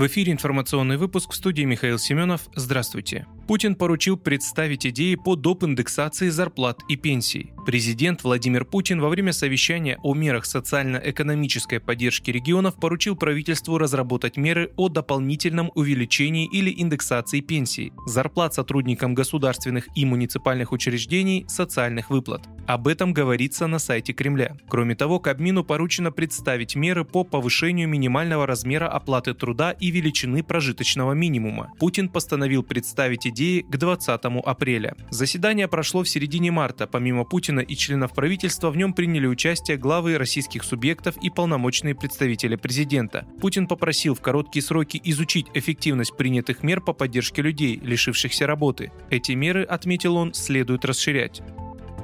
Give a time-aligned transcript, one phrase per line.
[0.00, 2.48] В эфире информационный выпуск в студии Михаил Семенов.
[2.54, 3.26] Здравствуйте.
[3.46, 5.64] Путин поручил представить идеи по доп.
[5.64, 7.52] индексации зарплат и пенсий.
[7.66, 14.72] Президент Владимир Путин во время совещания о мерах социально-экономической поддержки регионов поручил правительству разработать меры
[14.76, 22.48] о дополнительном увеличении или индексации пенсий, зарплат сотрудникам государственных и муниципальных учреждений, социальных выплат.
[22.66, 24.56] Об этом говорится на сайте Кремля.
[24.68, 31.12] Кроме того, Кабмину поручено представить меры по повышению минимального размера оплаты труда и величины прожиточного
[31.12, 31.72] минимума.
[31.78, 34.96] Путин постановил представить идеи к 20 апреля.
[35.10, 36.86] Заседание прошло в середине марта.
[36.86, 42.56] Помимо Путина и членов правительства в нем приняли участие главы российских субъектов и полномочные представители
[42.56, 43.26] президента.
[43.40, 48.92] Путин попросил в короткие сроки изучить эффективность принятых мер по поддержке людей, лишившихся работы.
[49.10, 51.42] Эти меры, отметил он, следует расширять.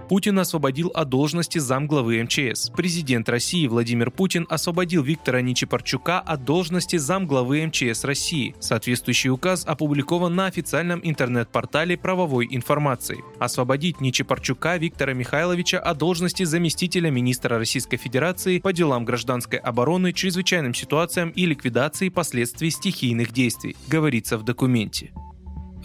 [0.09, 2.71] Путин освободил от должности замглавы МЧС.
[2.77, 8.55] Президент России Владимир Путин освободил Виктора Ничепарчука от должности замглавы МЧС России.
[8.61, 13.25] Соответствующий указ опубликован на официальном интернет-портале правовой информации.
[13.41, 20.75] Освободить Ничепарчука Виктора Михайловича от должности заместителя министра Российской Федерации по делам гражданской обороны, чрезвычайным
[20.75, 25.11] ситуациям и ликвидации последствий стихийных действий, говорится в документе.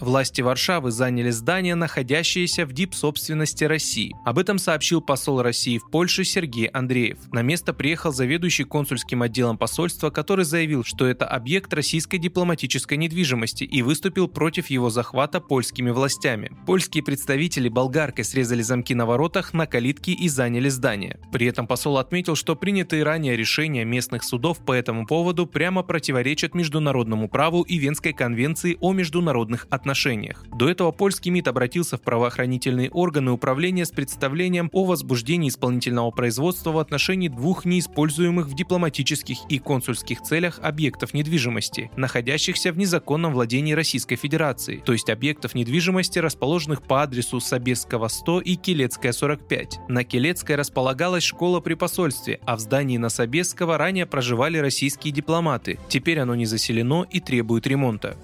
[0.02, 4.12] Власти Варшавы заняли здание, находящееся в дип-собственности России.
[4.24, 7.18] Об этом сообщил посол России в Польше Сергей Андреев.
[7.30, 13.62] На место приехал заведующий консульским отделом посольства, который заявил, что это объект российской дипломатической недвижимости
[13.62, 16.50] и выступил против его захвата польскими властями.
[16.66, 21.20] Польские представители болгаркой срезали замки на воротах на калитке и заняли здание.
[21.30, 26.56] При этом посол отметил, что принятые ранее решения местных судов по этому поводу прямо противоречат
[26.56, 30.44] международному праву и Венской конвенции о международных отношениях отношениях.
[30.54, 36.72] До этого польский МИД обратился в правоохранительные органы управления с представлением о возбуждении исполнительного производства
[36.72, 43.74] в отношении двух неиспользуемых в дипломатических и консульских целях объектов недвижимости, находящихся в незаконном владении
[43.74, 49.80] Российской Федерации, то есть объектов недвижимости, расположенных по адресу Собесского 100 и Келецкая 45.
[49.88, 55.78] На Келецкой располагалась школа при посольстве, а в здании на Собесского ранее проживали российские дипломаты.
[55.88, 58.16] Теперь оно не заселено и требует ремонта.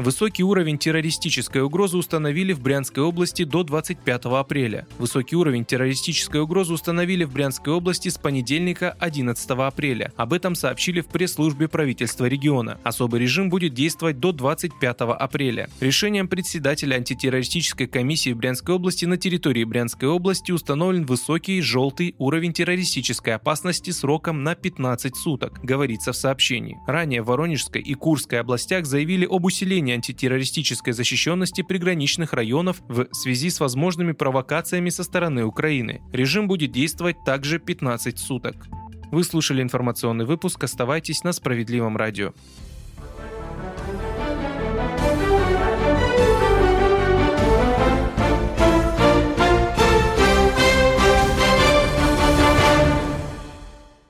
[0.00, 4.86] Высокий уровень террористической угрозы установили в Брянской области до 25 апреля.
[4.98, 10.10] Высокий уровень террористической угрозы установили в Брянской области с понедельника 11 апреля.
[10.16, 12.78] Об этом сообщили в пресс-службе правительства региона.
[12.82, 15.68] Особый режим будет действовать до 25 апреля.
[15.80, 23.34] Решением председателя антитеррористической комиссии Брянской области на территории Брянской области установлен высокий желтый уровень террористической
[23.34, 26.78] опасности сроком на 15 суток, говорится в сообщении.
[26.86, 33.08] Ранее в Воронежской и Курской областях заявили об усилении повышения антитеррористической защищенности приграничных районов в
[33.12, 36.00] связи с возможными провокациями со стороны Украины.
[36.12, 38.54] Режим будет действовать также 15 суток.
[39.12, 40.64] Вы слушали информационный выпуск.
[40.64, 42.32] Оставайтесь на справедливом радио.